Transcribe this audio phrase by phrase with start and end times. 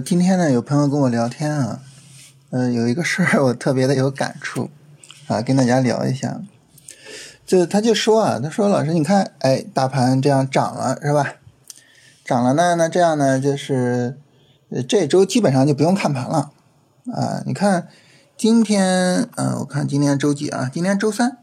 [0.00, 1.80] 今天呢，有朋友跟我聊天啊，
[2.50, 4.70] 呃，有一个事儿我特别的有感触
[5.26, 6.40] 啊，跟大家聊一下。
[7.46, 11.34] 就他就说啊，他说老师，你看，哎，大盘这样涨了是吧？
[12.24, 14.18] 涨了呢，那这样呢，就是
[14.88, 16.50] 这周基本上就不用看盘了
[17.12, 17.42] 啊。
[17.46, 17.88] 你看
[18.36, 20.70] 今天，嗯、我看今天周几啊？
[20.72, 21.38] 今天周三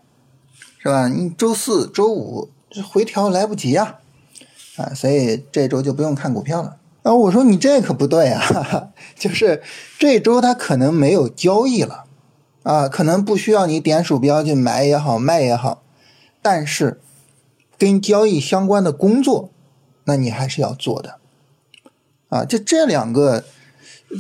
[0.80, 1.08] 是吧？
[1.08, 3.99] 你周四周五这回调来不及啊，
[4.76, 6.77] 啊，所以这周就不用看股票了。
[7.03, 9.62] 啊，我说你这可不对啊，哈哈，就是
[9.99, 12.05] 这周他可能没有交易了，
[12.63, 15.84] 啊，可能不需要你点鼠标去买也好卖也好，
[16.41, 17.02] 但是
[17.77, 19.52] 跟交易相关的工作，
[20.05, 21.17] 那你还是要做的，
[22.29, 23.43] 啊，这这两个，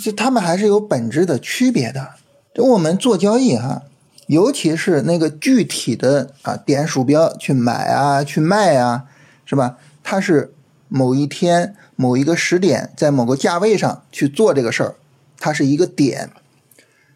[0.03, 2.09] 就他们还是有本质的区别的。
[2.53, 3.81] 就我们做交易哈、
[4.27, 9.05] 尤其是那个具体的啊，点鼠标去买啊，去卖啊，
[9.45, 9.77] 是吧？
[10.03, 10.52] 它是
[10.95, 14.95] 某一天某一个时点，在某个价位上去做这个事儿，
[15.39, 16.29] 它是一个点。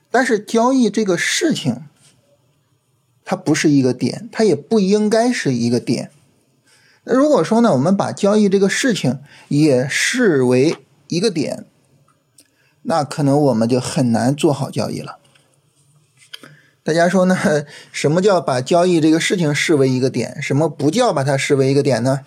[0.09, 1.83] 但是交易这个事情，
[3.23, 6.09] 它不是一个点，它也不应该是一个点。
[7.03, 10.77] 那如果说呢，我们把交易这个事情也视为
[11.09, 11.63] 一个点，
[12.81, 15.19] 那可能我们就很难做好交易了。
[16.81, 17.37] 大家说呢？
[17.93, 20.41] 什么叫把交易这个事情视为一个点？
[20.41, 22.21] 什么不叫把它视为一个点呢？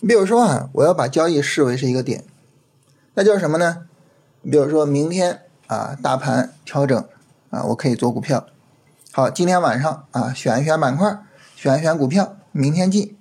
[0.00, 2.24] 你比如说啊，我要把交易视为是一个点，
[3.14, 3.86] 那叫什么呢？
[4.42, 7.04] 你比如说明天啊，大盘调整
[7.50, 8.46] 啊，我可以做股票。
[9.10, 11.18] 好，今天晚上啊，选一选板块，
[11.56, 13.16] 选一选股票，明天进。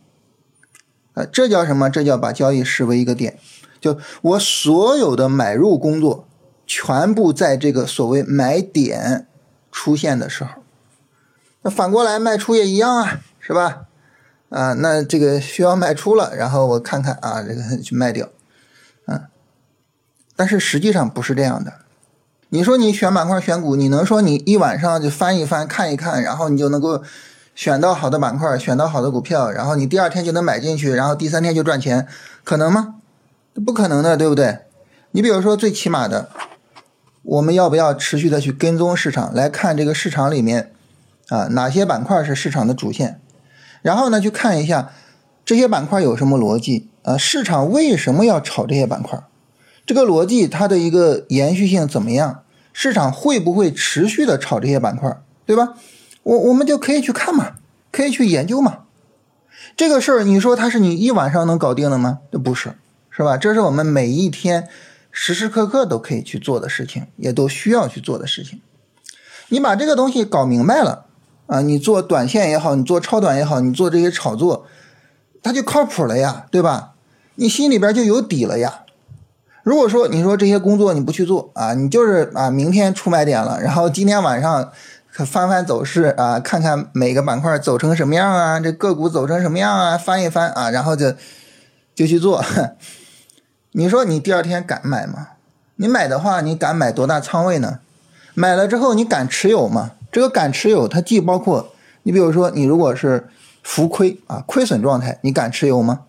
[1.15, 1.89] 啊，这叫什么？
[1.89, 3.39] 这叫把交易视为一个点。
[3.81, 6.27] 就我所有的买入工作，
[6.67, 9.25] 全部在这个所谓买点
[9.71, 10.61] 出现的时候。
[11.63, 13.86] 那反过来卖出也一样啊，是吧？
[14.49, 18.29] 啊，那这个需要卖出了，然后我看看啊，这个 去卖掉，
[19.07, 19.23] 嗯，
[20.35, 21.73] 但是实际上不是这样的。
[22.49, 27.03] 你说你选板块选股，你能说你一晚上就翻一翻看一看，然后你就能够
[27.53, 32.07] 选到好的板块，选到好的股票，然后你第二天就能买进去，然后第三天就赚钱，
[32.45, 32.95] 可能吗？
[33.65, 34.59] 不可能的，对不对？
[35.11, 36.29] 你比如说最起码的，
[37.23, 40.71] 我们要不要持续的去跟踪市场，来看这个市场里面
[41.27, 43.19] 啊哪些板块是市场的主线？
[43.81, 44.91] 然后呢，去看一下
[45.45, 47.17] 这些板块有什么逻辑啊？
[47.17, 49.21] 市场为什么要炒这些板块？
[49.85, 52.43] 这个逻辑它的一个延续性怎么样？
[52.73, 55.17] 市场会不会持续的炒这些板块？
[55.45, 55.75] 对吧？
[56.23, 57.55] 我我们就可以去看嘛，
[57.91, 58.79] 可以去研究嘛。
[59.75, 62.19] 这个事儿，你说它是你一晚上能搞定的吗？
[62.31, 62.75] 这不是，
[63.09, 63.37] 是吧？
[63.37, 64.67] 这是我们每一天
[65.11, 68.61] 时时刻刻都可以去做的事情，也都需要去做的事情。
[69.47, 71.06] 你把这个东西搞明白了。
[71.47, 74.65] 啊，你做短线也好，你做超短也好，你做这些炒作，
[75.41, 76.93] 它就靠谱了呀，对吧？
[77.35, 78.81] 你心里边就有底了呀。
[79.63, 84.71] 如果说你说这些工作你不去做啊，你就是啊，明天出买点了，然后今天晚上
[85.11, 91.13] 可翻翻走势啊，看看每个板块走成什么样啊，这个股走成什么样啊，翻一翻啊，然后就
[91.93, 92.43] 就去做。
[93.73, 95.27] 你说你第二天敢买吗？
[95.75, 97.79] 你买的话，你敢买多大仓位呢？
[98.33, 99.91] 买了之后你敢持有吗？
[100.17, 103.29] 这个敢持有，它既包括你，比如说你如果是
[103.61, 106.05] 浮亏啊，亏损状态，你敢持有吗？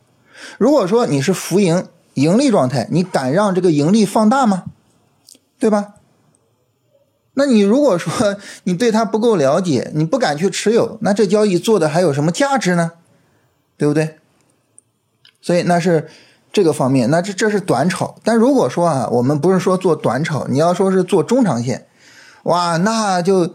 [0.56, 4.64] 如果说你是浮盈、盈利状态，你敢让这个盈利放大吗？
[5.58, 5.96] 对吧？
[7.34, 12.92] 那你如果说 你对它不够了解，你不敢去持有，那这交易做的还有什么价值呢？
[13.76, 14.16] 对不对？
[15.42, 16.08] 所以那是
[16.50, 18.14] 这个方面，那这这是短炒。
[18.24, 21.86] 但如果说啊，我们不是说做短炒，你要说是做中长线，
[22.44, 23.52] 哇，那就。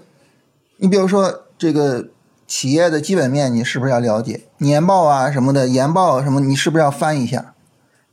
[0.83, 2.09] 你比如说这个
[2.45, 7.53] 企业的基本面，你是不是要了解年报啊什么的，研报什么，你是不是要翻一下，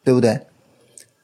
[0.05, 0.47] 对不对？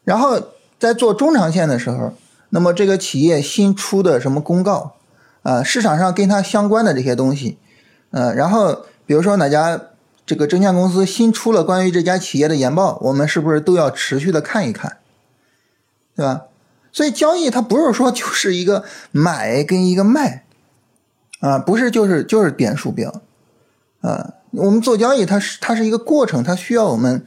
[0.03, 0.43] 然后
[0.81, 2.13] 在做中长线的时候，
[2.49, 4.97] 那么这个企业新出的什么公告
[5.45, 7.59] 啊，市场上跟它相关的这些东西，
[8.11, 9.81] 呃，然后比如说哪家
[10.27, 14.97] 这个证券公司新出了关于这家企业的研报，我们是不是都要持续的看一看，
[16.17, 16.47] 对吧？
[16.91, 18.83] 所以交易它不是说就是一个
[19.13, 20.43] 买跟一个卖。
[21.41, 23.23] 啊，不是，就是就是点鼠标，
[24.01, 27.27] 啊，我们做交易，它是它是一个过程，它需要我们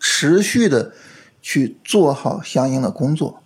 [0.00, 0.92] 持续的
[1.40, 3.40] 去做好相应的工作。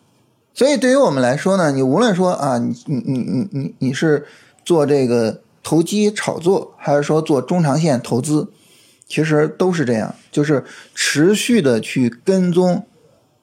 [0.54, 4.26] 所以对于我们来说呢，你无论说啊，你你你你你你是
[4.64, 8.50] 做这个投机炒作，还是说做中长线投资，
[9.06, 12.86] 其实都是这样，就是持续的去跟踪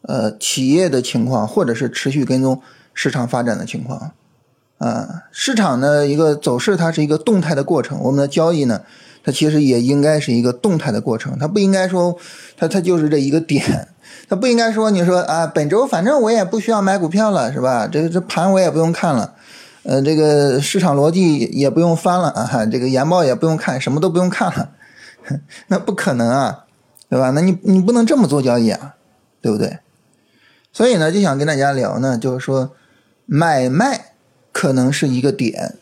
[0.02, 2.62] 呃企业的情况，或者是持续跟踪
[2.94, 4.12] 市场发展的情况。
[4.80, 8.00] 啊，市场的一个走势，它是一个动态的过程。
[8.02, 8.82] 我们的交易呢，
[9.24, 12.16] 它其实也应该是一个动态的过程，它不应该说
[12.58, 13.90] 它它就是这一个点，
[14.28, 17.88] 它不应该说你说啊本周反正我也不需要买股票了是吧？
[17.92, 19.36] 这个这盘我也不用看了，
[19.84, 24.72] 呃这个市场逻辑也不用翻了啊，这个研报也不用看，什么都不用看了，
[25.68, 26.66] 那不可能啊，
[27.10, 27.32] 对吧？
[27.32, 28.96] 那你你不能这么做交易啊，
[29.42, 29.80] 对不对？
[30.72, 32.72] 所以呢，就想跟大家聊呢，就是说
[33.26, 34.09] 买卖
[34.52, 35.76] 可能是一个点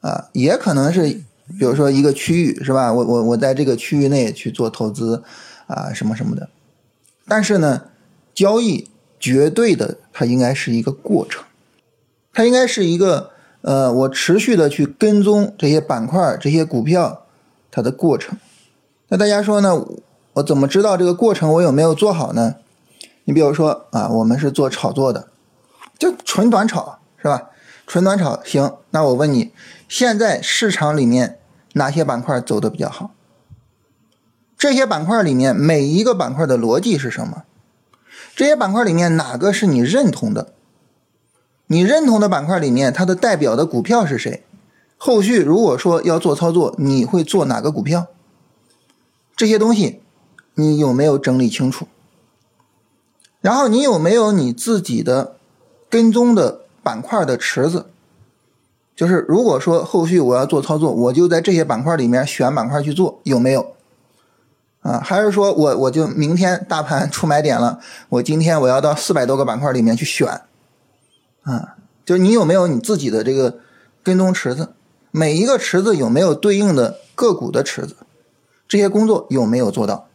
[0.00, 1.20] 啊，也可能是。
[1.58, 2.90] 比如说一个区域是吧？
[2.90, 5.22] 我我我在这个区域内去做投资
[5.66, 6.48] 啊，什么什么的。
[7.28, 7.82] 但是呢，
[8.32, 8.88] 交易
[9.20, 11.44] 绝对的它应该是一个过程，
[12.32, 13.30] 它应该是一个
[13.60, 17.26] 呃，我持续的去跟踪这些板块、这些股票
[17.70, 18.38] 它的过程。
[19.08, 19.84] 那大家说呢？
[20.32, 22.54] 我怎么知道这个过程我有没有做好呢？
[23.24, 25.28] 你比如说啊，我们是做炒作的，
[25.98, 27.50] 就纯短炒是吧？
[27.86, 29.52] 纯短炒行，那我问你。
[29.86, 31.38] 现在市场里面
[31.74, 33.12] 哪些板块走的比较好？
[34.56, 37.44] 这些板块里面每一个板块的逻辑是什么？
[38.34, 40.54] 这些板块里面哪个是你认同的？
[41.66, 44.44] 你认同的板块里面它的代表的股票是谁？
[44.96, 48.06] 后续如果说要做操作，你会做哪个股票？
[49.36, 50.00] 这些东西
[50.54, 51.86] 你有没有整理清楚？
[53.40, 55.36] 然后你有没有你自己的
[55.90, 57.86] 跟踪的板块的池子？
[58.94, 63.74] 就是如果说后续我要做操作，我就在这些板块里面选板块去做，有没有？
[64.82, 70.42] 啊，还是说我我就明天大盘出买点了，我今天我要到四百多个板块里面去选，
[71.42, 73.58] 啊，就是你有没有你自己的这个
[74.02, 74.74] 跟踪池子？
[75.10, 77.96] 每一个池子有没有对应的个股的池子？
[78.68, 80.06] 这些工作有没有做到？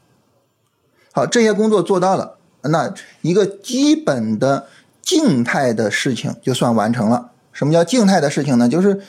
[1.11, 4.67] 好，这些工作做到了，那一个基本的
[5.09, 7.31] 静态的事情就算完成了。
[7.51, 8.69] 什么叫静态的事情呢？
[8.69, 9.01] 就是，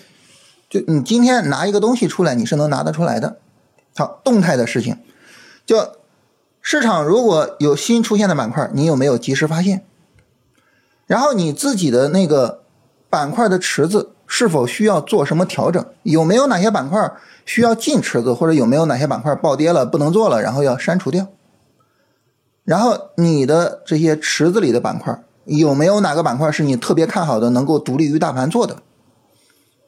[0.70, 3.36] 就你今天拿一个东西出来，你是能拿得出来的。
[3.94, 4.96] 好，动态的事情，
[5.66, 5.90] 就
[6.62, 9.84] 市场如果有新出现的板块，你有没有及时发现？
[11.06, 12.62] 然后你自己的那个
[13.10, 15.84] 板块的池子是否需要做什么调整？
[16.04, 17.12] 有没有哪些板块
[17.44, 21.26] 需要进池子，或者有没有哪些板块暴跌了不能做了，然后要删除掉？
[22.64, 25.22] 然后你的这些池子里的板块。
[25.58, 28.76] 有没有哪个板块是你特别看好的，能够独立于大盘做的？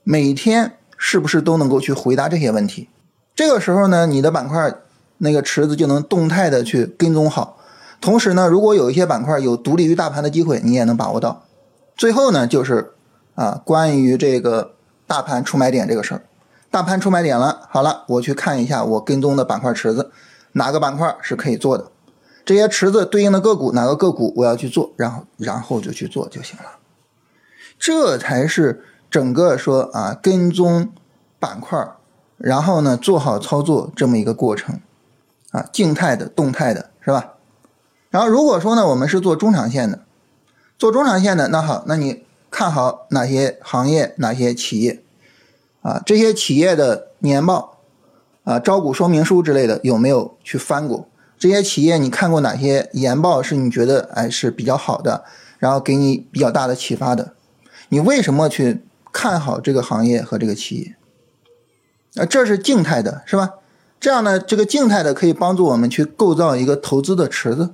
[0.02, 2.88] 每天是不是都能够去回答这些问题？
[3.36, 4.74] 这个时候呢，你的板块
[5.18, 7.58] 那个池子就能动态的去跟踪好。
[8.00, 11.44] 同时呢，如果有一些板块有独立于大盘的机会，你也能把握到。
[11.96, 12.94] 最后呢，就是
[13.36, 14.74] 啊，关于这个
[15.06, 16.22] 大盘出买点这个事儿，
[16.72, 20.10] 大盘出买点了，好了，我去看一下我跟踪的板块池子，
[20.52, 21.86] 哪个板块是可以做的。
[22.44, 26.64] 这些池子对应的个股，哪个个股我要去做，然后然后就去做就行了。
[27.78, 30.90] 这才是整个说啊跟踪
[31.38, 31.86] 板块，
[32.36, 34.80] 然后呢做好操作这么一个过程
[35.50, 37.34] 啊，静态的、动态的，是吧？
[38.10, 40.00] 然后如果说呢我们是做中长线的，
[40.78, 45.02] 做中长线的，那好，那你看好哪些行业、哪些企业
[45.82, 46.02] 啊？
[46.04, 47.78] 这些企业的年报
[48.44, 51.06] 啊、招股说明书之类的有没有去翻过？
[51.42, 55.24] 这些企业你看过哪些研报是你觉得哎是比较好的，
[55.58, 57.34] 然后给你比较大的启发的？
[57.88, 62.22] 你为什么去看好这个行业和这个企业？
[62.22, 63.54] 啊，这是静态的，是吧？
[63.98, 67.70] 这样呢，这个静态的可以帮助我们去构造一个投资的池子。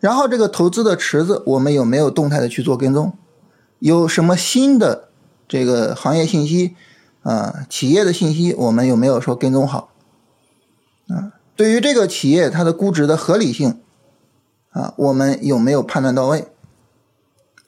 [0.00, 3.12] 然后这个投资的池子，我们有没有动态的去做跟踪？
[3.78, 5.10] 有什么新的
[5.46, 6.74] 这个行业信息
[7.22, 9.90] 啊，企业的信息，我们有没有说跟踪好？
[11.06, 11.33] 啊？
[11.56, 13.80] 对于这个企业它的估值的合理性，
[14.70, 16.48] 啊，我们有没有判断到位，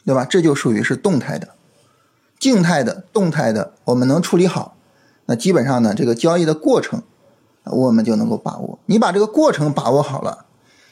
[0.05, 0.25] 对吧？
[0.25, 1.51] 这就属于是动态的、
[2.39, 4.77] 静态的、动态的，我们能处理好，
[5.27, 7.03] 那基本上呢，这个交易的过程，
[7.65, 8.79] 我们就能够把握。
[8.87, 10.47] 你把这个过程把握好了，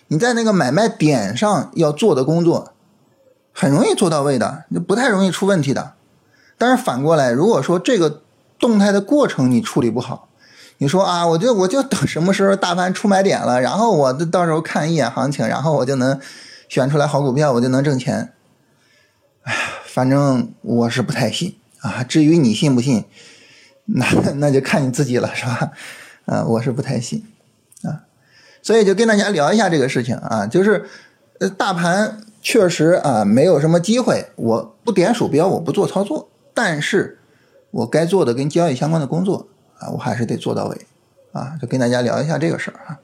[0.08, 2.72] 你在那个买卖点上要做的工作，
[3.52, 5.94] 很容易做到位的，就不太容易出问题的。
[6.56, 8.22] 但是反过来，如果说这个
[8.58, 10.28] 动态的过程你处理不好，
[10.78, 16.20] 你说啊，我就我就等什么时候大盘出买点了，然后我到时候看一眼行情，然后我就能
[16.68, 18.32] 选出来好股票，我就能挣钱。
[19.42, 22.02] 哎呀，反正我是不太信啊。
[22.02, 23.04] 至于你信不信，
[23.84, 25.70] 那 那就看你自己了，是吧？
[26.26, 27.24] 啊，我是不太信
[27.82, 28.02] 啊。
[28.60, 30.86] 所以就跟大家聊一下这个事情啊，就是
[31.38, 37.18] 呃，大盘确实啊没有什么机会，我不点鼠标，我不做操作，但是
[37.70, 39.48] 我该做的跟交易相关的工作。
[39.92, 40.86] 我还是得做到位，
[41.32, 42.98] 啊，就跟大家聊一下这个事儿啊。